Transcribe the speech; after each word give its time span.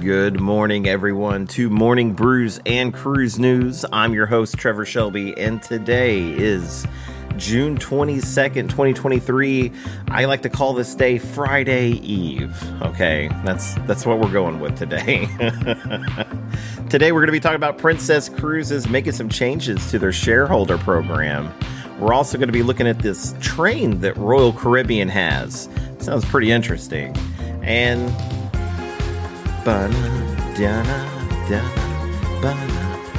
Good 0.00 0.40
morning, 0.40 0.88
everyone, 0.88 1.46
to 1.48 1.68
Morning 1.68 2.14
Brews 2.14 2.58
and 2.64 2.94
Cruise 2.94 3.38
News. 3.38 3.84
I'm 3.92 4.14
your 4.14 4.24
host, 4.24 4.56
Trevor 4.56 4.86
Shelby, 4.86 5.36
and 5.36 5.62
today 5.62 6.22
is 6.32 6.86
June 7.36 7.76
22nd, 7.76 8.70
2023. 8.70 9.70
I 10.08 10.24
like 10.24 10.40
to 10.42 10.48
call 10.48 10.72
this 10.72 10.94
day 10.94 11.18
Friday 11.18 11.90
Eve. 11.90 12.56
Okay, 12.80 13.28
that's 13.44 13.74
that's 13.86 14.06
what 14.06 14.18
we're 14.20 14.32
going 14.32 14.58
with 14.58 14.78
today. 14.78 15.26
today 16.88 17.12
we're 17.12 17.20
going 17.20 17.26
to 17.26 17.32
be 17.32 17.40
talking 17.40 17.56
about 17.56 17.76
Princess 17.76 18.30
Cruises 18.30 18.88
making 18.88 19.12
some 19.12 19.28
changes 19.28 19.90
to 19.90 19.98
their 19.98 20.12
shareholder 20.12 20.78
program. 20.78 21.52
We're 21.98 22.14
also 22.14 22.38
going 22.38 22.48
to 22.48 22.54
be 22.54 22.62
looking 22.62 22.86
at 22.86 23.00
this 23.00 23.34
train 23.42 24.00
that 24.00 24.16
Royal 24.16 24.54
Caribbean 24.54 25.10
has. 25.10 25.68
Sounds 25.98 26.24
pretty 26.24 26.50
interesting. 26.50 27.14
And 27.62 28.10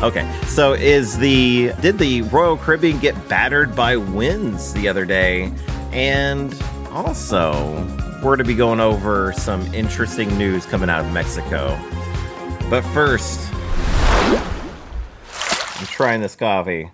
Okay, 0.04 0.28
so 0.48 0.74
is 0.74 1.20
the 1.20 1.74
did 1.82 2.00
the 2.00 2.24
Royal 2.24 2.58
Caribbean 2.58 2.98
get 3.00 3.30
battered 3.30 3.76
by 3.76 3.98
winds 3.98 4.74
the 4.74 4.88
other 4.88 5.06
day? 5.06 5.52
And 5.92 6.60
also, 6.90 7.86
we're 8.24 8.36
to 8.36 8.44
be 8.44 8.56
going 8.56 8.80
over 8.80 9.32
some 9.34 9.62
interesting 9.74 10.36
news 10.38 10.66
coming 10.66 10.90
out 10.90 11.06
of 11.06 11.12
Mexico. 11.12 11.78
But 12.70 12.82
first, 12.86 13.40
I'm 15.80 15.88
trying 15.88 16.22
this 16.22 16.36
coffee. 16.36 16.90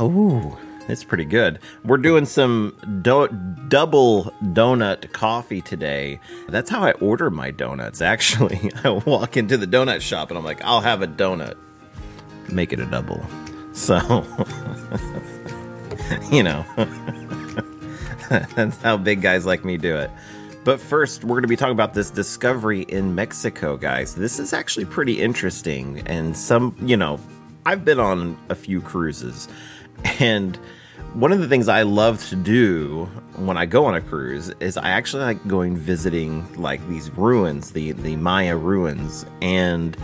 Ooh. 0.00 0.56
It's 0.88 1.04
pretty 1.04 1.26
good. 1.26 1.58
We're 1.84 1.98
doing 1.98 2.24
some 2.24 2.76
do- 3.02 3.28
double 3.68 4.32
donut 4.42 5.12
coffee 5.12 5.60
today. 5.60 6.18
That's 6.48 6.70
how 6.70 6.82
I 6.82 6.92
order 6.92 7.30
my 7.30 7.50
donuts, 7.50 8.00
actually. 8.02 8.72
I 8.82 8.90
walk 8.90 9.36
into 9.36 9.56
the 9.56 9.66
donut 9.66 10.00
shop 10.00 10.30
and 10.30 10.38
I'm 10.38 10.44
like, 10.44 10.64
I'll 10.64 10.80
have 10.80 11.02
a 11.02 11.06
donut. 11.06 11.56
Make 12.50 12.72
it 12.72 12.80
a 12.80 12.86
double. 12.86 13.24
So, 13.72 13.96
you 16.32 16.42
know, 16.42 16.64
that's 18.56 18.82
how 18.82 18.96
big 18.96 19.20
guys 19.20 19.44
like 19.44 19.64
me 19.64 19.76
do 19.76 19.96
it. 19.96 20.10
But 20.64 20.80
first, 20.80 21.22
we're 21.22 21.36
going 21.36 21.42
to 21.42 21.48
be 21.48 21.56
talking 21.56 21.72
about 21.72 21.94
this 21.94 22.10
discovery 22.10 22.82
in 22.82 23.14
Mexico, 23.14 23.76
guys. 23.76 24.14
This 24.14 24.38
is 24.38 24.52
actually 24.52 24.86
pretty 24.86 25.20
interesting. 25.20 26.02
And 26.06 26.36
some, 26.36 26.76
you 26.80 26.96
know, 26.96 27.20
I've 27.64 27.84
been 27.84 28.00
on 28.00 28.38
a 28.48 28.54
few 28.54 28.80
cruises 28.80 29.48
and 30.18 30.58
one 31.14 31.32
of 31.32 31.40
the 31.40 31.48
things 31.48 31.68
I 31.68 31.82
love 31.82 32.24
to 32.28 32.36
do 32.36 33.08
when 33.36 33.56
I 33.56 33.66
go 33.66 33.86
on 33.86 33.94
a 33.94 34.00
cruise 34.00 34.52
is 34.60 34.76
I 34.76 34.90
actually 34.90 35.22
like 35.24 35.46
going 35.48 35.76
visiting 35.76 36.46
like 36.60 36.86
these 36.88 37.10
ruins, 37.10 37.72
the 37.72 37.92
the 37.92 38.16
Maya 38.16 38.56
ruins, 38.56 39.24
and 39.40 39.96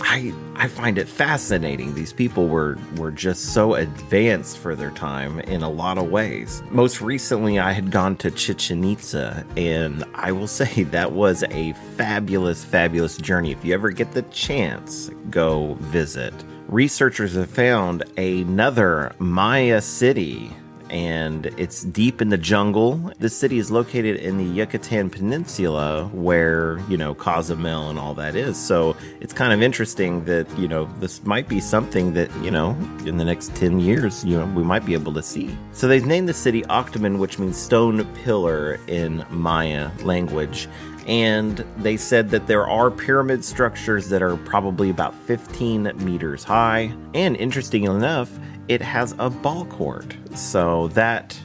I 0.00 0.32
I 0.56 0.68
find 0.68 0.98
it 0.98 1.08
fascinating. 1.08 1.94
These 1.94 2.12
people 2.12 2.48
were 2.48 2.78
were 2.96 3.10
just 3.10 3.52
so 3.52 3.74
advanced 3.74 4.58
for 4.58 4.74
their 4.74 4.90
time 4.90 5.40
in 5.40 5.62
a 5.62 5.70
lot 5.70 5.98
of 5.98 6.10
ways. 6.10 6.62
Most 6.70 7.00
recently, 7.00 7.58
I 7.58 7.72
had 7.72 7.90
gone 7.90 8.16
to 8.16 8.30
Chichen 8.30 8.84
Itza, 8.84 9.44
and 9.56 10.04
I 10.14 10.32
will 10.32 10.46
say 10.48 10.82
that 10.84 11.12
was 11.12 11.44
a 11.50 11.72
fabulous, 11.96 12.64
fabulous 12.64 13.16
journey. 13.16 13.52
If 13.52 13.64
you 13.64 13.74
ever 13.74 13.90
get 13.90 14.12
the 14.12 14.22
chance, 14.22 15.10
go 15.30 15.74
visit 15.80 16.34
researchers 16.68 17.34
have 17.34 17.50
found 17.50 18.04
another 18.18 19.14
Maya 19.18 19.80
city 19.80 20.52
and 20.90 21.46
it's 21.58 21.82
deep 21.82 22.22
in 22.22 22.30
the 22.30 22.38
jungle. 22.38 23.12
This 23.18 23.36
city 23.36 23.58
is 23.58 23.70
located 23.70 24.16
in 24.16 24.38
the 24.38 24.44
Yucatan 24.44 25.10
Peninsula 25.10 26.08
where, 26.12 26.80
you 26.88 26.96
know, 26.96 27.14
Cozumel 27.14 27.90
and 27.90 27.98
all 27.98 28.14
that 28.14 28.34
is. 28.34 28.56
So 28.56 28.96
it's 29.20 29.32
kind 29.32 29.52
of 29.52 29.62
interesting 29.62 30.24
that, 30.24 30.46
you 30.58 30.68
know, 30.68 30.86
this 30.98 31.24
might 31.24 31.48
be 31.48 31.60
something 31.60 32.14
that, 32.14 32.34
you 32.42 32.50
know, 32.50 32.70
in 33.04 33.18
the 33.18 33.24
next 33.24 33.54
10 33.54 33.80
years, 33.80 34.24
you 34.24 34.38
know, 34.38 34.46
we 34.46 34.62
might 34.62 34.86
be 34.86 34.94
able 34.94 35.12
to 35.14 35.22
see. 35.22 35.56
So 35.72 35.88
they've 35.88 36.06
named 36.06 36.28
the 36.28 36.34
city 36.34 36.62
Octoman, 36.62 37.18
which 37.18 37.38
means 37.38 37.56
stone 37.56 38.04
pillar 38.22 38.78
in 38.86 39.24
Maya 39.30 39.90
language 40.02 40.68
and 41.08 41.64
they 41.78 41.96
said 41.96 42.28
that 42.30 42.46
there 42.46 42.68
are 42.68 42.90
pyramid 42.90 43.42
structures 43.42 44.10
that 44.10 44.22
are 44.22 44.36
probably 44.36 44.90
about 44.90 45.14
15 45.14 45.92
meters 46.04 46.44
high. 46.44 46.94
And 47.14 47.34
interesting 47.36 47.84
enough, 47.84 48.30
it 48.68 48.82
has 48.82 49.14
a 49.18 49.30
ball 49.30 49.64
court. 49.64 50.14
So 50.34 50.88
that 50.88 51.38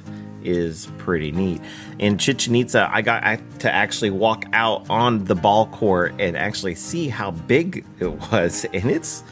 is 0.43 0.91
pretty 0.97 1.31
neat. 1.31 1.61
In 1.97 2.17
Chichen 2.17 2.53
Itza, 2.55 2.89
I 2.91 3.01
got 3.01 3.39
to 3.59 3.73
actually 3.73 4.09
walk 4.09 4.43
out 4.51 4.89
on 4.89 5.23
the 5.23 5.35
ball 5.35 5.67
court 5.67 6.13
and 6.19 6.35
actually 6.35 6.75
see 6.75 7.07
how 7.07 7.31
big 7.31 7.85
it 8.01 8.07
was, 8.31 8.65
and 8.73 8.91
it's 8.91 9.23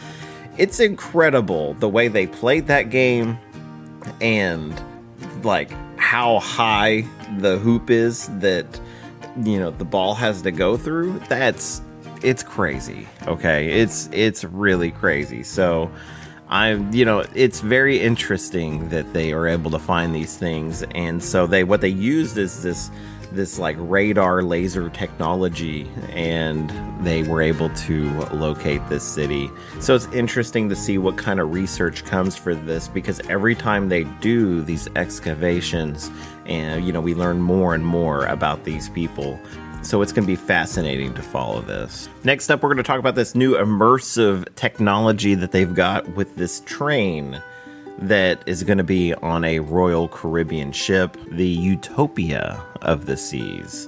it's 0.57 0.79
incredible 0.79 1.73
the 1.75 1.89
way 1.89 2.07
they 2.07 2.27
played 2.27 2.67
that 2.67 2.89
game 2.89 3.37
and 4.19 4.81
like 5.43 5.71
how 5.97 6.39
high 6.39 7.05
the 7.37 7.57
hoop 7.57 7.89
is 7.89 8.27
that 8.39 8.79
you 9.43 9.59
know 9.59 9.71
the 9.71 9.85
ball 9.85 10.13
has 10.13 10.41
to 10.41 10.51
go 10.51 10.77
through 10.77 11.19
that's 11.29 11.81
it's 12.23 12.43
crazy 12.43 13.07
okay? 13.27 13.69
It's 13.81 14.09
it's 14.11 14.43
really 14.43 14.91
crazy. 14.91 15.43
So 15.43 15.91
i'm 16.49 16.93
you 16.93 17.05
know 17.05 17.23
it's 17.33 17.61
very 17.61 18.01
interesting 18.01 18.89
that 18.89 19.13
they 19.13 19.31
are 19.31 19.47
able 19.47 19.71
to 19.71 19.79
find 19.79 20.13
these 20.13 20.37
things. 20.37 20.83
And 20.95 21.23
so 21.23 21.47
they 21.47 21.63
what 21.63 21.81
they 21.81 21.89
used 21.89 22.37
is 22.37 22.61
this 22.61 22.91
this 23.31 23.57
like 23.57 23.77
radar 23.79 24.43
laser 24.43 24.89
technology 24.89 25.89
and 26.09 26.69
they 27.05 27.23
were 27.23 27.41
able 27.41 27.69
to 27.69 28.09
locate 28.33 28.85
this 28.89 29.03
city. 29.03 29.49
So 29.79 29.95
it's 29.95 30.07
interesting 30.07 30.67
to 30.69 30.75
see 30.75 30.97
what 30.97 31.17
kind 31.17 31.39
of 31.39 31.53
research 31.53 32.03
comes 32.03 32.35
for 32.35 32.53
this 32.53 32.89
because 32.89 33.21
every 33.29 33.55
time 33.55 33.87
they 33.87 34.03
do 34.03 34.61
these 34.61 34.89
excavations 34.95 36.11
and 36.51 36.85
you 36.85 36.91
know 36.91 37.01
we 37.01 37.15
learn 37.15 37.41
more 37.41 37.73
and 37.73 37.85
more 37.85 38.25
about 38.25 38.63
these 38.63 38.89
people. 38.89 39.39
So 39.83 40.03
it's 40.03 40.11
going 40.11 40.25
to 40.25 40.31
be 40.31 40.35
fascinating 40.35 41.15
to 41.15 41.23
follow 41.23 41.61
this. 41.61 42.07
Next 42.23 42.51
up 42.51 42.61
we're 42.61 42.69
going 42.69 42.77
to 42.77 42.83
talk 42.83 42.99
about 42.99 43.15
this 43.15 43.33
new 43.33 43.55
immersive 43.55 44.53
technology 44.55 45.33
that 45.35 45.51
they've 45.51 45.73
got 45.73 46.07
with 46.15 46.35
this 46.35 46.61
train 46.61 47.41
that 47.97 48.43
is 48.47 48.63
going 48.63 48.77
to 48.77 48.83
be 48.83 49.13
on 49.15 49.43
a 49.43 49.59
Royal 49.59 50.07
Caribbean 50.07 50.71
ship, 50.71 51.17
the 51.31 51.47
Utopia 51.47 52.63
of 52.81 53.05
the 53.05 53.17
Seas 53.17 53.87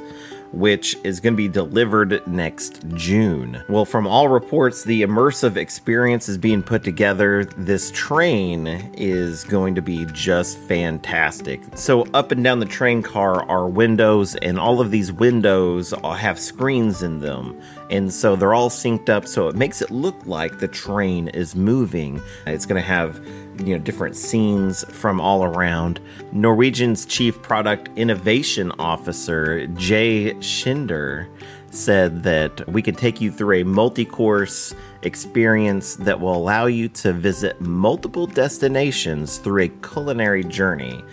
which 0.54 0.96
is 1.04 1.20
going 1.20 1.34
to 1.34 1.38
be 1.38 1.48
delivered 1.48 2.26
next 2.28 2.88
June. 2.90 3.64
Well, 3.68 3.86
from 3.86 4.08
all 4.08 4.30
reports, 4.30 4.84
the 4.84 5.02
immersive 5.02 5.58
experience 5.58 6.30
is 6.30 6.38
being 6.38 6.64
put 6.64 6.84
together. 6.84 7.46
This 7.58 7.92
train 7.92 8.68
is 8.96 9.44
going 9.44 9.76
to 9.76 9.82
be 9.82 10.06
just 10.14 10.58
fantastic. 10.60 11.62
So, 11.76 12.04
up 12.14 12.32
and 12.32 12.44
down 12.44 12.60
the 12.60 12.66
train 12.66 13.02
car 13.02 13.44
are 13.50 13.68
windows, 13.68 14.36
and 14.36 14.60
all 14.60 14.80
of 14.80 14.92
these 14.92 15.12
windows 15.12 15.94
have 16.04 16.40
screens 16.40 17.04
in 17.04 17.20
them. 17.20 17.60
And 17.90 18.14
so 18.14 18.36
they're 18.36 18.54
all 18.54 18.70
synced 18.70 19.10
up, 19.10 19.28
so 19.28 19.48
it 19.48 19.56
makes 19.56 19.82
it 19.82 19.92
look 19.92 20.16
like 20.26 20.60
the 20.60 20.68
train 20.68 21.28
is 21.30 21.56
moving. 21.56 22.22
It's 22.48 22.66
going 22.66 22.82
to 22.82 22.88
have 22.88 23.20
you 23.60 23.78
know 23.78 23.84
different 23.84 24.16
scenes 24.16 24.84
from 24.92 25.20
all 25.20 25.44
around. 25.44 26.00
Norwegian's 26.32 27.06
chief 27.06 27.42
product 27.42 27.90
innovation 27.96 28.72
officer 28.80 29.68
Jay 29.68 30.40
Schneider 30.42 31.30
said 31.72 32.24
that 32.24 32.68
we 32.70 32.82
can 32.82 32.96
take 32.96 33.20
you 33.20 33.32
through 33.32 33.62
a 33.62 33.64
multi-course 33.64 34.76
experience 35.02 35.96
that 35.96 36.20
will 36.20 36.36
allow 36.36 36.68
you 36.68 36.88
to 36.88 37.14
visit 37.14 37.60
multiple 37.60 38.28
destinations 38.28 39.38
through 39.40 39.64
a 39.64 39.68
culinary 39.68 40.44
journey, 40.44 41.04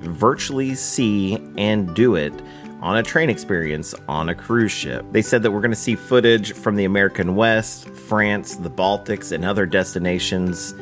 virtually 0.00 0.74
see 0.74 1.38
and 1.56 1.94
do 1.94 2.16
it 2.16 2.34
on 2.82 2.96
a 2.96 3.02
train 3.02 3.28
experience 3.28 3.94
on 4.08 4.28
a 4.30 4.34
cruise 4.34 4.72
ship. 4.72 5.04
They 5.10 5.22
said 5.22 5.42
that 5.42 5.50
we're 5.50 5.60
going 5.60 5.70
to 5.70 5.76
see 5.76 5.94
footage 5.94 6.52
from 6.52 6.76
the 6.76 6.84
American 6.84 7.36
West, 7.36 7.88
France, 7.90 8.56
the 8.56 8.70
Baltics, 8.70 9.32
and 9.32 9.44
other 9.44 9.66
destinations 9.66 10.74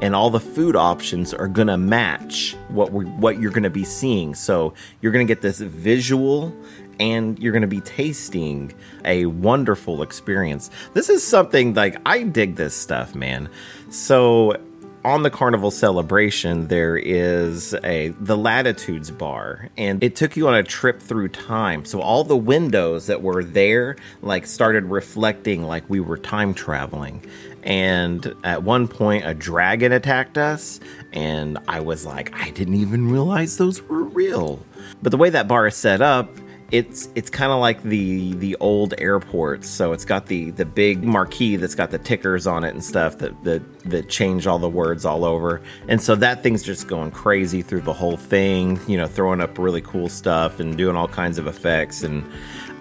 and 0.00 0.14
all 0.14 0.30
the 0.30 0.40
food 0.40 0.76
options 0.76 1.34
are 1.34 1.48
going 1.48 1.68
to 1.68 1.76
match 1.76 2.56
what 2.68 2.92
we 2.92 3.04
what 3.04 3.40
you're 3.40 3.50
going 3.50 3.62
to 3.62 3.70
be 3.70 3.84
seeing. 3.84 4.34
So 4.34 4.74
you're 5.00 5.12
going 5.12 5.26
to 5.26 5.30
get 5.32 5.42
this 5.42 5.58
visual 5.58 6.54
and 7.00 7.38
you're 7.38 7.52
going 7.52 7.62
to 7.62 7.68
be 7.68 7.80
tasting 7.80 8.72
a 9.04 9.26
wonderful 9.26 10.02
experience. 10.02 10.70
This 10.94 11.08
is 11.08 11.24
something 11.26 11.74
like 11.74 11.96
I 12.06 12.22
dig 12.24 12.56
this 12.56 12.74
stuff, 12.74 13.14
man. 13.14 13.48
So 13.90 14.56
on 15.04 15.22
the 15.22 15.30
carnival 15.30 15.70
celebration 15.70 16.66
there 16.68 16.96
is 16.96 17.72
a 17.84 18.08
the 18.20 18.36
latitudes 18.36 19.10
bar 19.10 19.68
and 19.76 20.02
it 20.02 20.16
took 20.16 20.36
you 20.36 20.48
on 20.48 20.54
a 20.54 20.62
trip 20.62 21.00
through 21.00 21.28
time 21.28 21.84
so 21.84 22.00
all 22.00 22.24
the 22.24 22.36
windows 22.36 23.06
that 23.06 23.22
were 23.22 23.44
there 23.44 23.96
like 24.22 24.44
started 24.44 24.84
reflecting 24.84 25.62
like 25.62 25.88
we 25.88 26.00
were 26.00 26.18
time 26.18 26.52
traveling 26.52 27.24
and 27.62 28.34
at 28.44 28.62
one 28.62 28.86
point 28.88 29.26
a 29.26 29.34
dragon 29.34 29.92
attacked 29.92 30.38
us 30.38 30.80
and 31.12 31.58
i 31.68 31.80
was 31.80 32.06
like 32.06 32.34
i 32.34 32.50
didn't 32.50 32.74
even 32.74 33.10
realize 33.10 33.56
those 33.56 33.82
were 33.82 34.04
real 34.04 34.60
but 35.02 35.10
the 35.10 35.16
way 35.16 35.30
that 35.30 35.48
bar 35.48 35.66
is 35.66 35.74
set 35.74 36.00
up 36.00 36.30
it's 36.70 37.08
it's 37.14 37.30
kind 37.30 37.50
of 37.50 37.60
like 37.60 37.82
the 37.82 38.34
the 38.34 38.56
old 38.60 38.94
airports. 38.98 39.68
So 39.68 39.92
it's 39.92 40.04
got 40.04 40.26
the 40.26 40.50
the 40.50 40.66
big 40.66 41.02
marquee 41.02 41.56
that's 41.56 41.74
got 41.74 41.90
the 41.90 41.98
tickers 41.98 42.46
on 42.46 42.62
it 42.64 42.74
and 42.74 42.84
stuff 42.84 43.18
that 43.18 43.42
that 43.44 43.80
that 43.84 44.08
change 44.08 44.46
all 44.46 44.58
the 44.58 44.68
words 44.68 45.04
all 45.06 45.24
over. 45.24 45.62
And 45.88 46.00
so 46.00 46.14
that 46.16 46.42
thing's 46.42 46.62
just 46.62 46.86
going 46.86 47.10
crazy 47.10 47.62
through 47.62 47.82
the 47.82 47.94
whole 47.94 48.18
thing. 48.18 48.78
You 48.86 48.98
know, 48.98 49.06
throwing 49.06 49.40
up 49.40 49.58
really 49.58 49.80
cool 49.80 50.08
stuff 50.08 50.60
and 50.60 50.76
doing 50.76 50.96
all 50.96 51.08
kinds 51.08 51.38
of 51.38 51.46
effects 51.46 52.02
and. 52.02 52.24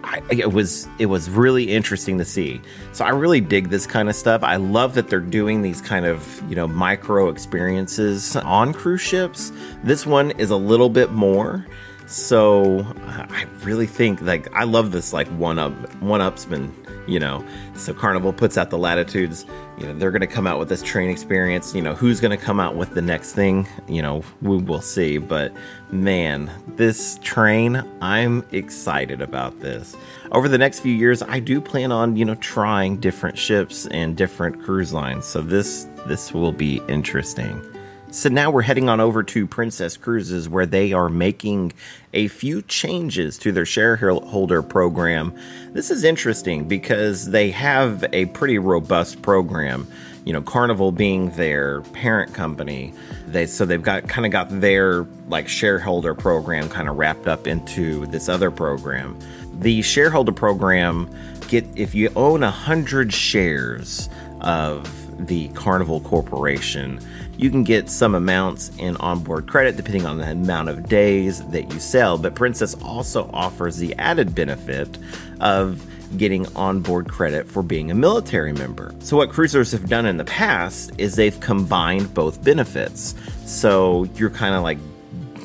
I, 0.03 0.21
it 0.29 0.53
was 0.53 0.88
it 0.99 1.07
was 1.07 1.29
really 1.29 1.71
interesting 1.71 2.17
to 2.17 2.25
see. 2.25 2.61
So 2.94 3.05
I 3.05 3.09
really 3.09 3.41
dig 3.41 3.69
this 3.69 3.85
kind 3.85 4.09
of 4.09 4.15
stuff. 4.15 4.44
I 4.44 4.55
love 4.55 4.94
that 4.95 5.09
they're 5.09 5.19
doing 5.19 5.61
these 5.61 5.81
kind 5.81 6.05
of 6.05 6.41
you 6.49 6.55
know 6.55 6.67
micro 6.67 7.29
experiences 7.29 8.35
on 8.38 8.73
cruise 8.73 9.01
ships. 9.01 9.51
This 9.83 10.05
one 10.05 10.31
is 10.31 10.49
a 10.49 10.57
little 10.57 10.89
bit 10.89 11.11
more. 11.11 11.65
So 12.07 12.86
I 13.06 13.45
really 13.63 13.86
think 13.86 14.21
like 14.21 14.48
I 14.54 14.63
love 14.63 14.94
this 14.94 15.12
like 15.12 15.27
one 15.27 15.59
up 15.59 15.74
one 15.95 16.21
upsman, 16.21 16.71
you 17.06 17.19
know. 17.19 17.45
So 17.75 17.94
Carnival 17.94 18.31
puts 18.31 18.57
out 18.57 18.69
the 18.69 18.77
latitudes, 18.77 19.45
you 19.77 19.86
know, 19.86 19.94
they're 19.94 20.12
gonna 20.12 20.25
come 20.25 20.48
out 20.48 20.57
with 20.57 20.69
this 20.69 20.81
train 20.81 21.09
experience. 21.09 21.75
You 21.75 21.81
know, 21.81 21.95
who's 21.95 22.21
gonna 22.21 22.38
come 22.38 22.62
out 22.62 22.77
with 22.77 22.92
the 22.94 23.01
next 23.01 23.33
thing, 23.33 23.68
you 23.89 24.01
know, 24.01 24.24
we 24.42 24.56
will 24.56 24.80
see. 24.80 25.18
But 25.18 25.51
man, 25.92 26.50
this 26.77 27.19
train, 27.24 27.83
I'm 28.00 28.45
excited 28.54 29.21
about 29.21 29.59
this. 29.59 29.94
Over 30.31 30.48
the 30.48 30.57
next 30.57 30.80
few 30.80 30.94
years, 30.94 31.21
I 31.21 31.42
do 31.42 31.59
plan 31.59 31.92
on, 31.92 32.15
you 32.15 32.24
know, 32.24 32.36
trying 32.36 33.01
different 33.01 33.38
ships 33.38 33.86
and 33.88 34.15
different 34.15 34.63
cruise 34.63 34.94
lines. 34.94 35.25
So 35.25 35.42
this 35.42 35.88
this 36.06 36.33
will 36.33 36.54
be 36.54 36.81
interesting. 36.88 37.62
So 38.09 38.30
now 38.30 38.50
we're 38.50 38.62
heading 38.62 38.88
on 38.88 39.01
over 39.01 39.21
to 39.21 39.45
Princess 39.45 39.98
Cruises, 39.98 40.48
where 40.48 40.65
they 40.65 40.94
are 40.94 41.09
making 41.09 41.74
a 42.13 42.30
few 42.30 42.62
changes 42.62 43.38
to 43.39 43.51
their 43.51 43.65
shareholder 43.65 44.63
program. 44.63 45.38
This 45.74 45.92
is 45.92 46.06
interesting 46.06 46.69
because 46.69 47.31
they 47.31 47.51
have 47.51 48.06
a 48.13 48.27
pretty 48.27 48.59
robust 48.59 49.21
program. 49.21 49.86
You 50.24 50.31
know, 50.31 50.42
Carnival 50.42 50.94
being 50.94 51.31
their 51.31 51.81
parent 51.81 52.33
company, 52.33 52.94
they 53.27 53.45
so 53.45 53.65
they've 53.65 53.83
got 53.83 54.07
kind 54.07 54.25
of 54.25 54.31
got 54.31 54.62
their 54.62 55.06
like 55.27 55.50
shareholder 55.50 56.15
program 56.15 56.69
kind 56.69 56.88
of 56.88 56.95
wrapped 56.95 57.27
up 57.27 57.45
into 57.45 58.06
this 58.07 58.30
other 58.30 58.51
program. 58.51 59.19
The 59.59 59.81
shareholder 59.81 60.31
program 60.31 61.13
get 61.50 61.65
if 61.75 61.94
you 61.94 62.09
own 62.15 62.44
a 62.44 62.51
hundred 62.51 63.12
shares 63.12 64.09
of 64.39 64.89
the 65.27 65.50
Carnival 65.50 66.00
Corporation 66.00 67.01
you 67.38 67.50
can 67.50 67.63
get 67.63 67.89
some 67.89 68.16
amounts 68.16 68.72
in 68.78 68.98
onboard 68.98 69.48
credit 69.48 69.78
depending 69.78 70.06
on 70.06 70.18
the 70.18 70.31
amount 70.31 70.69
of 70.69 70.89
days 70.89 71.45
that 71.48 71.72
you 71.72 71.80
sell, 71.80 72.18
but 72.18 72.36
Princess 72.36 72.74
also 72.84 73.30
offers 73.31 73.78
the 73.78 73.95
added 73.95 74.34
benefit 74.34 74.98
of 75.39 75.86
getting 76.18 76.48
onboard 76.56 77.10
credit 77.10 77.48
for 77.48 77.62
being 77.62 77.92
a 77.92 77.95
military 77.95 78.54
member. 78.54 78.94
So, 79.00 79.18
what 79.18 79.30
cruisers 79.30 79.72
have 79.72 79.89
done 79.89 80.06
in 80.06 80.18
the 80.18 80.25
past 80.25 80.92
is 80.98 81.16
they've 81.16 81.39
combined 81.39 82.13
both 82.13 82.44
benefits. 82.44 83.13
So, 83.45 84.06
you're 84.16 84.30
kind 84.30 84.56
of 84.56 84.63
like 84.63 84.78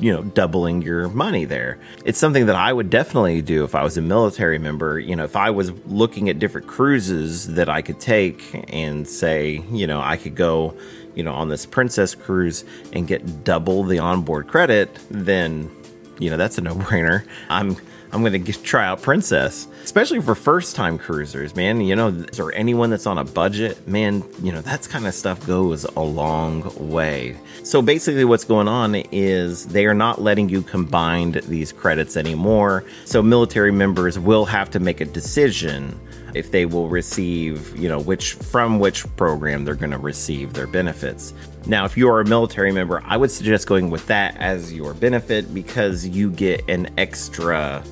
you 0.01 0.13
know 0.13 0.23
doubling 0.23 0.83
your 0.83 1.09
money 1.11 1.45
there 1.45 1.79
it's 2.05 2.19
something 2.19 2.47
that 2.47 2.57
i 2.57 2.73
would 2.73 2.91
definitely 2.91 3.41
do 3.41 3.63
if 3.63 3.77
i 3.77 3.85
was 3.85 3.97
a 3.97 4.03
military 4.03 4.59
member 4.59 4.99
you 4.99 5.15
know 5.15 5.23
if 5.23 5.37
i 5.37 5.49
was 5.49 5.71
looking 5.87 6.29
at 6.29 6.41
different 6.41 6.67
cruises 6.67 7.55
that 7.55 7.69
i 7.69 7.81
could 7.81 8.01
take 8.01 8.43
and 8.73 9.07
say 9.07 9.63
you 9.71 9.87
know 9.87 10.01
i 10.01 10.17
could 10.17 10.35
go 10.35 10.77
you 11.15 11.23
know, 11.23 11.33
on 11.33 11.49
this 11.49 11.67
Princess 11.67 12.15
cruise 12.15 12.65
and 12.93 13.07
get 13.07 13.45
double 13.45 13.85
the 13.85 13.99
onboard 13.99 14.49
credit, 14.49 14.99
then 15.11 15.71
you 16.19 16.31
know 16.31 16.37
that's 16.37 16.59
a 16.59 16.61
no-brainer. 16.61 17.25
I'm 17.49 17.77
I'm 18.13 18.21
going 18.23 18.45
to 18.45 18.63
try 18.63 18.85
out 18.87 19.01
Princess, 19.01 19.67
especially 19.83 20.21
for 20.21 20.35
first-time 20.35 20.99
cruisers, 20.99 21.57
man. 21.57 21.81
You 21.81 21.97
know, 21.97 22.25
or 22.39 22.53
anyone 22.53 22.91
that's 22.91 23.07
on 23.07 23.17
a 23.17 23.25
budget, 23.25 23.89
man. 23.89 24.23
You 24.43 24.53
know, 24.53 24.61
that's 24.61 24.87
kind 24.87 25.07
of 25.07 25.15
stuff 25.15 25.45
goes 25.47 25.85
a 25.85 26.01
long 26.01 26.91
way. 26.91 27.37
So 27.63 27.81
basically, 27.81 28.25
what's 28.25 28.45
going 28.45 28.69
on 28.69 28.97
is 29.13 29.67
they 29.67 29.87
are 29.87 29.95
not 29.95 30.21
letting 30.21 30.51
you 30.51 30.61
combine 30.61 31.33
these 31.49 31.73
credits 31.73 32.17
anymore. 32.17 32.85
So 33.07 33.23
military 33.23 33.73
members 33.73 34.19
will 34.19 34.45
have 34.45 34.71
to 34.73 34.79
make 34.81 35.01
a 35.01 35.07
decision 35.07 35.99
if 36.35 36.51
they 36.51 36.65
will 36.65 36.89
receive, 36.89 37.77
you 37.79 37.89
know, 37.89 38.01
which 38.01 38.35
from 38.35 38.79
which 38.79 39.05
program 39.17 39.65
they're 39.65 39.75
going 39.75 39.91
to 39.91 39.99
receive 39.99 40.55
their 40.55 40.67
benefits. 40.67 41.35
Now, 41.67 41.85
if 41.85 41.97
you 41.97 42.09
are 42.09 42.21
a 42.21 42.25
military 42.27 42.73
member, 42.73 43.03
I 43.05 43.17
would 43.17 43.31
suggest 43.31 43.67
going 43.67 43.91
with 43.91 44.07
that 44.07 44.37
as 44.39 44.73
your 44.73 44.95
benefit 44.95 45.53
because 45.55 46.07
you 46.07 46.31
get 46.31 46.69
an 46.69 46.89
extra 46.99 47.83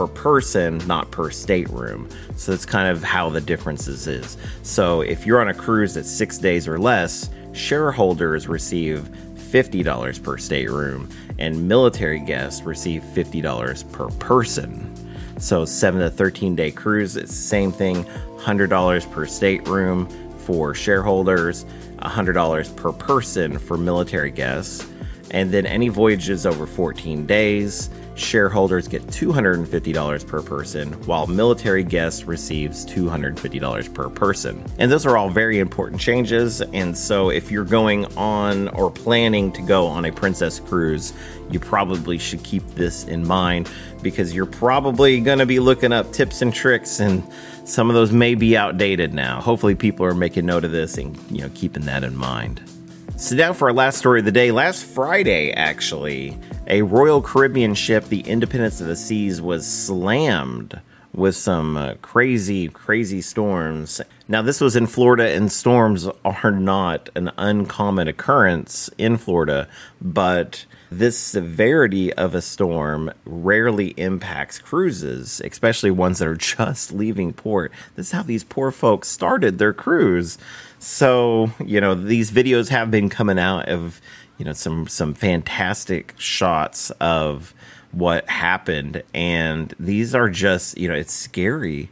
per 0.00 0.06
person, 0.06 0.78
not 0.86 1.10
per 1.10 1.30
stateroom. 1.30 2.08
So 2.36 2.52
that's 2.52 2.64
kind 2.64 2.88
of 2.88 3.02
how 3.02 3.28
the 3.28 3.40
differences 3.42 4.06
is. 4.06 4.38
So 4.62 5.02
if 5.02 5.26
you're 5.26 5.42
on 5.42 5.48
a 5.48 5.54
cruise 5.54 5.92
that's 5.92 6.10
six 6.10 6.38
days 6.38 6.66
or 6.66 6.78
less, 6.78 7.28
shareholders 7.52 8.48
receive 8.48 9.10
$50 9.36 10.22
per 10.22 10.38
stateroom, 10.38 11.10
and 11.38 11.68
military 11.68 12.18
guests 12.18 12.62
receive 12.62 13.02
$50 13.02 13.92
per 13.92 14.08
person. 14.12 14.90
So, 15.38 15.64
7 15.64 16.00
to 16.00 16.10
13 16.10 16.54
day 16.54 16.70
cruise, 16.70 17.16
it's 17.16 17.30
the 17.30 17.36
same 17.36 17.72
thing 17.72 18.04
$100 18.38 19.10
per 19.10 19.26
stateroom 19.26 20.06
for 20.38 20.74
shareholders, 20.74 21.64
$100 21.98 22.76
per 22.76 22.92
person 22.92 23.58
for 23.58 23.76
military 23.76 24.30
guests. 24.30 24.89
And 25.30 25.50
then 25.50 25.66
any 25.66 25.88
voyages 25.88 26.46
over 26.46 26.66
14 26.66 27.26
days, 27.26 27.90
shareholders 28.14 28.88
get 28.88 29.02
$250 29.06 30.26
per 30.26 30.42
person, 30.42 30.92
while 31.04 31.26
military 31.26 31.84
guests 31.84 32.24
receives 32.24 32.84
$250 32.86 33.94
per 33.94 34.08
person. 34.10 34.64
And 34.78 34.90
those 34.90 35.06
are 35.06 35.16
all 35.16 35.30
very 35.30 35.58
important 35.58 36.00
changes. 36.00 36.60
And 36.60 36.96
so 36.96 37.30
if 37.30 37.50
you're 37.50 37.64
going 37.64 38.06
on 38.16 38.68
or 38.68 38.90
planning 38.90 39.52
to 39.52 39.62
go 39.62 39.86
on 39.86 40.04
a 40.04 40.12
Princess 40.12 40.60
cruise, 40.60 41.12
you 41.50 41.58
probably 41.58 42.18
should 42.18 42.42
keep 42.44 42.66
this 42.74 43.04
in 43.04 43.26
mind 43.26 43.70
because 44.02 44.34
you're 44.34 44.46
probably 44.46 45.20
going 45.20 45.38
to 45.38 45.46
be 45.46 45.58
looking 45.58 45.92
up 45.92 46.12
tips 46.12 46.42
and 46.42 46.54
tricks 46.54 47.00
and 47.00 47.22
some 47.64 47.88
of 47.88 47.94
those 47.94 48.12
may 48.12 48.34
be 48.34 48.56
outdated 48.56 49.14
now. 49.14 49.40
Hopefully 49.40 49.74
people 49.74 50.04
are 50.04 50.14
making 50.14 50.46
note 50.46 50.64
of 50.64 50.72
this 50.72 50.98
and, 50.98 51.16
you 51.30 51.42
know, 51.42 51.50
keeping 51.54 51.84
that 51.86 52.02
in 52.02 52.16
mind. 52.16 52.60
So 53.20 53.36
now 53.36 53.52
for 53.52 53.68
our 53.68 53.74
last 53.74 53.98
story 53.98 54.20
of 54.20 54.24
the 54.24 54.32
day. 54.32 54.50
Last 54.50 54.82
Friday, 54.82 55.52
actually, 55.52 56.38
a 56.66 56.80
Royal 56.80 57.20
Caribbean 57.20 57.74
ship, 57.74 58.06
the 58.06 58.22
Independence 58.22 58.80
of 58.80 58.86
the 58.86 58.96
Seas, 58.96 59.42
was 59.42 59.70
slammed 59.70 60.80
with 61.12 61.36
some 61.36 61.76
uh, 61.76 61.94
crazy, 62.00 62.68
crazy 62.68 63.20
storms. 63.20 64.00
Now, 64.26 64.40
this 64.40 64.58
was 64.58 64.74
in 64.74 64.86
Florida, 64.86 65.28
and 65.28 65.52
storms 65.52 66.08
are 66.24 66.50
not 66.50 67.10
an 67.14 67.30
uncommon 67.36 68.08
occurrence 68.08 68.88
in 68.96 69.18
Florida, 69.18 69.68
but 70.00 70.64
this 70.90 71.18
severity 71.18 72.12
of 72.14 72.34
a 72.34 72.40
storm 72.40 73.12
rarely 73.24 73.88
impacts 73.98 74.58
cruises, 74.58 75.42
especially 75.44 75.90
ones 75.90 76.20
that 76.20 76.28
are 76.28 76.34
just 76.56 76.90
leaving 76.90 77.34
port. 77.34 77.70
This 77.96 78.06
is 78.06 78.12
how 78.12 78.22
these 78.22 78.44
poor 78.44 78.70
folks 78.70 79.08
started 79.08 79.58
their 79.58 79.74
cruise. 79.74 80.38
So, 80.80 81.50
you 81.64 81.78
know, 81.78 81.94
these 81.94 82.30
videos 82.30 82.70
have 82.70 82.90
been 82.90 83.10
coming 83.10 83.38
out 83.38 83.68
of, 83.68 84.00
you 84.38 84.46
know, 84.46 84.54
some 84.54 84.88
some 84.88 85.12
fantastic 85.12 86.14
shots 86.18 86.90
of 87.00 87.54
what 87.92 88.28
happened 88.30 89.02
and 89.12 89.74
these 89.78 90.14
are 90.14 90.30
just, 90.30 90.78
you 90.78 90.88
know, 90.88 90.94
it's 90.94 91.12
scary. 91.12 91.90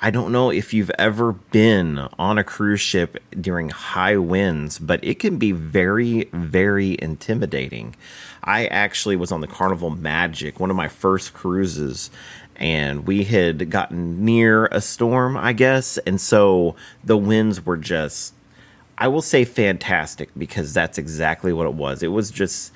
I 0.00 0.10
don't 0.10 0.32
know 0.32 0.50
if 0.50 0.72
you've 0.74 0.90
ever 0.98 1.32
been 1.32 1.98
on 2.18 2.38
a 2.38 2.44
cruise 2.44 2.80
ship 2.80 3.22
during 3.38 3.68
high 3.68 4.16
winds, 4.16 4.78
but 4.78 5.02
it 5.04 5.18
can 5.18 5.36
be 5.36 5.52
very, 5.52 6.28
very 6.32 6.96
intimidating. 7.00 7.94
I 8.42 8.66
actually 8.66 9.16
was 9.16 9.30
on 9.30 9.40
the 9.40 9.46
Carnival 9.46 9.90
Magic, 9.90 10.58
one 10.58 10.70
of 10.70 10.76
my 10.76 10.88
first 10.88 11.34
cruises, 11.34 12.10
and 12.56 13.06
we 13.06 13.24
had 13.24 13.70
gotten 13.70 14.24
near 14.24 14.66
a 14.66 14.80
storm, 14.80 15.36
I 15.36 15.52
guess. 15.52 15.98
And 15.98 16.20
so 16.20 16.74
the 17.04 17.16
winds 17.16 17.64
were 17.64 17.76
just, 17.76 18.34
I 18.98 19.08
will 19.08 19.22
say 19.22 19.44
fantastic 19.44 20.30
because 20.36 20.74
that's 20.74 20.98
exactly 20.98 21.52
what 21.52 21.66
it 21.66 21.74
was. 21.74 22.02
It 22.02 22.08
was 22.08 22.30
just, 22.30 22.72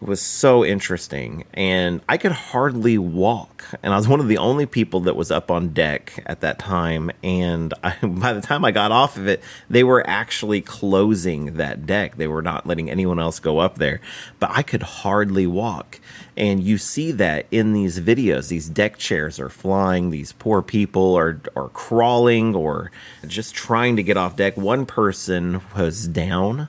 was 0.00 0.20
so 0.20 0.64
interesting. 0.64 1.44
And 1.54 2.00
I 2.08 2.18
could 2.18 2.32
hardly 2.32 2.98
walk. 2.98 3.64
And 3.82 3.94
I 3.94 3.96
was 3.96 4.08
one 4.08 4.20
of 4.20 4.28
the 4.28 4.38
only 4.38 4.66
people 4.66 5.00
that 5.00 5.16
was 5.16 5.30
up 5.30 5.50
on 5.50 5.68
deck 5.68 6.22
at 6.26 6.40
that 6.40 6.58
time. 6.58 7.10
And 7.22 7.72
I, 7.82 7.96
by 8.02 8.32
the 8.32 8.40
time 8.40 8.64
I 8.64 8.70
got 8.70 8.92
off 8.92 9.16
of 9.16 9.26
it, 9.26 9.42
they 9.70 9.84
were 9.84 10.06
actually 10.06 10.60
closing 10.60 11.54
that 11.54 11.86
deck. 11.86 12.16
They 12.16 12.28
were 12.28 12.42
not 12.42 12.66
letting 12.66 12.90
anyone 12.90 13.18
else 13.18 13.38
go 13.38 13.58
up 13.58 13.76
there. 13.76 14.00
But 14.38 14.50
I 14.52 14.62
could 14.62 14.82
hardly 14.82 15.46
walk. 15.46 16.00
And 16.36 16.62
you 16.62 16.76
see 16.76 17.12
that 17.12 17.46
in 17.50 17.72
these 17.72 17.98
videos. 17.98 18.48
These 18.48 18.68
deck 18.68 18.98
chairs 18.98 19.40
are 19.40 19.48
flying. 19.48 20.10
These 20.10 20.32
poor 20.32 20.60
people 20.60 21.16
are, 21.16 21.40
are 21.56 21.70
crawling 21.70 22.54
or 22.54 22.90
just 23.26 23.54
trying 23.54 23.96
to 23.96 24.02
get 24.02 24.18
off 24.18 24.36
deck. 24.36 24.56
One 24.56 24.84
person 24.84 25.62
was 25.74 26.06
down 26.06 26.68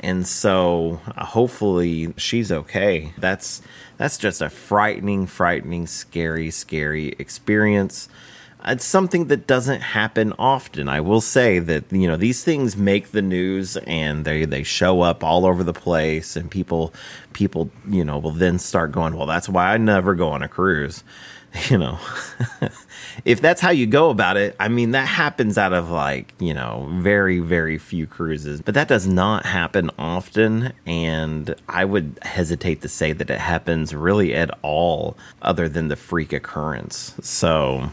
And 0.00 0.26
so 0.26 1.00
uh, 1.16 1.24
hopefully 1.24 2.12
she's 2.16 2.52
okay. 2.52 3.12
That's 3.18 3.62
that's 3.96 4.18
just 4.18 4.42
a 4.42 4.50
frightening, 4.50 5.26
frightening, 5.26 5.86
scary, 5.86 6.50
scary 6.50 7.14
experience 7.18 8.08
it's 8.66 8.84
something 8.84 9.26
that 9.26 9.46
doesn't 9.46 9.80
happen 9.80 10.32
often. 10.38 10.88
I 10.88 11.00
will 11.00 11.20
say 11.20 11.58
that 11.58 11.92
you 11.92 12.08
know 12.08 12.16
these 12.16 12.44
things 12.44 12.76
make 12.76 13.10
the 13.10 13.22
news 13.22 13.76
and 13.76 14.24
they 14.24 14.44
they 14.44 14.62
show 14.62 15.02
up 15.02 15.22
all 15.22 15.46
over 15.46 15.62
the 15.62 15.72
place 15.72 16.36
and 16.36 16.50
people 16.50 16.94
people 17.32 17.70
you 17.88 18.04
know 18.04 18.18
will 18.18 18.32
then 18.32 18.58
start 18.58 18.92
going, 18.92 19.16
well 19.16 19.26
that's 19.26 19.48
why 19.48 19.72
I 19.72 19.76
never 19.76 20.14
go 20.14 20.30
on 20.30 20.42
a 20.42 20.48
cruise. 20.48 21.04
You 21.70 21.78
know. 21.78 22.00
if 23.24 23.40
that's 23.40 23.60
how 23.60 23.70
you 23.70 23.86
go 23.86 24.10
about 24.10 24.36
it, 24.36 24.56
I 24.58 24.66
mean 24.66 24.90
that 24.90 25.06
happens 25.06 25.56
out 25.56 25.72
of 25.72 25.88
like, 25.88 26.34
you 26.40 26.52
know, 26.52 26.88
very 26.94 27.38
very 27.38 27.78
few 27.78 28.08
cruises, 28.08 28.60
but 28.60 28.74
that 28.74 28.88
does 28.88 29.06
not 29.06 29.46
happen 29.46 29.88
often 29.96 30.72
and 30.84 31.54
I 31.68 31.84
would 31.84 32.18
hesitate 32.22 32.82
to 32.82 32.88
say 32.88 33.12
that 33.12 33.30
it 33.30 33.38
happens 33.38 33.94
really 33.94 34.34
at 34.34 34.50
all 34.62 35.16
other 35.42 35.68
than 35.68 35.86
the 35.86 35.94
freak 35.94 36.32
occurrence. 36.32 37.14
So, 37.22 37.92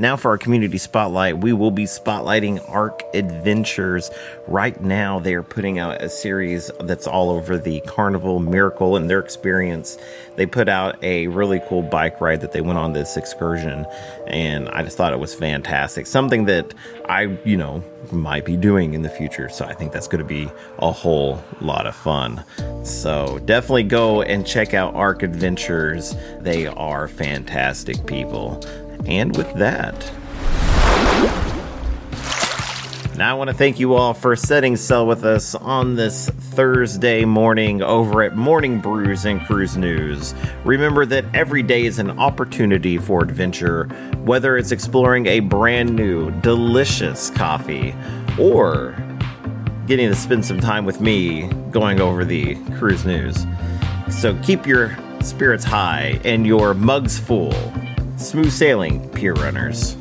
now, 0.00 0.16
for 0.16 0.30
our 0.30 0.38
community 0.38 0.78
spotlight, 0.78 1.38
we 1.38 1.52
will 1.52 1.70
be 1.70 1.84
spotlighting 1.84 2.66
Arc 2.70 3.02
Adventures. 3.12 4.10
Right 4.48 4.80
now, 4.80 5.18
they 5.18 5.34
are 5.34 5.42
putting 5.42 5.78
out 5.78 6.00
a 6.00 6.08
series 6.08 6.70
that's 6.80 7.06
all 7.06 7.28
over 7.28 7.58
the 7.58 7.80
Carnival 7.80 8.38
Miracle 8.38 8.96
and 8.96 9.10
their 9.10 9.18
experience. 9.18 9.98
They 10.36 10.46
put 10.46 10.70
out 10.70 10.96
a 11.04 11.26
really 11.26 11.60
cool 11.68 11.82
bike 11.82 12.18
ride 12.18 12.40
that 12.40 12.52
they 12.52 12.62
went 12.62 12.78
on 12.78 12.94
this 12.94 13.18
excursion, 13.18 13.84
and 14.26 14.70
I 14.70 14.82
just 14.82 14.96
thought 14.96 15.12
it 15.12 15.20
was 15.20 15.34
fantastic. 15.34 16.06
Something 16.06 16.46
that 16.46 16.72
I, 17.06 17.36
you 17.44 17.58
know, 17.58 17.84
might 18.10 18.46
be 18.46 18.56
doing 18.56 18.94
in 18.94 19.02
the 19.02 19.10
future. 19.10 19.50
So 19.50 19.66
I 19.66 19.74
think 19.74 19.92
that's 19.92 20.08
going 20.08 20.22
to 20.22 20.24
be 20.24 20.50
a 20.78 20.90
whole 20.90 21.44
lot 21.60 21.86
of 21.86 21.94
fun. 21.94 22.42
So 22.84 23.38
definitely 23.44 23.82
go 23.82 24.22
and 24.22 24.46
check 24.46 24.72
out 24.72 24.94
Arc 24.94 25.22
Adventures. 25.22 26.14
They 26.38 26.66
are 26.66 27.06
fantastic 27.06 28.06
people. 28.06 28.64
And 29.06 29.36
with 29.36 29.52
that, 29.54 30.12
now 33.20 33.32
I 33.32 33.34
want 33.34 33.48
to 33.50 33.54
thank 33.54 33.78
you 33.78 33.92
all 33.96 34.14
for 34.14 34.34
setting 34.34 34.76
sail 34.78 35.06
with 35.06 35.26
us 35.26 35.54
on 35.54 35.94
this 35.94 36.30
Thursday 36.30 37.26
morning 37.26 37.82
over 37.82 38.22
at 38.22 38.34
Morning 38.34 38.80
Brews 38.80 39.26
and 39.26 39.44
Cruise 39.44 39.76
News. 39.76 40.34
Remember 40.64 41.04
that 41.04 41.26
every 41.34 41.62
day 41.62 41.84
is 41.84 41.98
an 41.98 42.18
opportunity 42.18 42.96
for 42.96 43.22
adventure, 43.22 43.84
whether 44.24 44.56
it's 44.56 44.72
exploring 44.72 45.26
a 45.26 45.40
brand 45.40 45.94
new, 45.94 46.30
delicious 46.40 47.28
coffee 47.28 47.94
or 48.38 48.96
getting 49.86 50.08
to 50.08 50.14
spend 50.14 50.46
some 50.46 50.58
time 50.58 50.86
with 50.86 51.02
me 51.02 51.46
going 51.70 52.00
over 52.00 52.24
the 52.24 52.54
cruise 52.78 53.04
news. 53.04 53.44
So 54.08 54.34
keep 54.42 54.66
your 54.66 54.96
spirits 55.20 55.62
high 55.64 56.18
and 56.24 56.46
your 56.46 56.72
mugs 56.72 57.18
full 57.18 57.52
Smooth 58.20 58.52
sailing, 58.52 59.08
pier 59.08 59.32
runners. 59.32 59.96